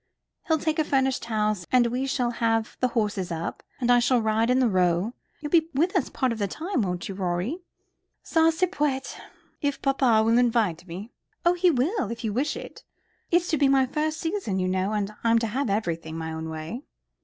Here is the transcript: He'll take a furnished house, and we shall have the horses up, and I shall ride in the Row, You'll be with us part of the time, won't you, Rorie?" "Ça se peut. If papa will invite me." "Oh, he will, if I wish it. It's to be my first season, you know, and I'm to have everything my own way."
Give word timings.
He'll 0.47 0.57
take 0.57 0.79
a 0.79 0.83
furnished 0.83 1.25
house, 1.25 1.67
and 1.71 1.85
we 1.85 2.07
shall 2.07 2.31
have 2.31 2.75
the 2.79 2.87
horses 2.87 3.31
up, 3.31 3.61
and 3.79 3.91
I 3.91 3.99
shall 3.99 4.19
ride 4.19 4.49
in 4.49 4.57
the 4.57 4.67
Row, 4.67 5.13
You'll 5.41 5.51
be 5.51 5.69
with 5.75 5.95
us 5.95 6.09
part 6.09 6.31
of 6.31 6.39
the 6.39 6.47
time, 6.47 6.81
won't 6.81 7.07
you, 7.07 7.13
Rorie?" 7.13 7.61
"Ça 8.25 8.51
se 8.51 8.65
peut. 8.65 9.15
If 9.61 9.79
papa 9.79 10.23
will 10.25 10.39
invite 10.39 10.87
me." 10.87 11.11
"Oh, 11.45 11.53
he 11.53 11.69
will, 11.69 12.09
if 12.09 12.25
I 12.25 12.29
wish 12.29 12.57
it. 12.57 12.81
It's 13.29 13.47
to 13.49 13.59
be 13.59 13.67
my 13.67 13.85
first 13.85 14.19
season, 14.19 14.57
you 14.57 14.67
know, 14.67 14.91
and 14.93 15.13
I'm 15.23 15.37
to 15.37 15.45
have 15.45 15.69
everything 15.69 16.17
my 16.17 16.33
own 16.33 16.49
way." 16.49 16.81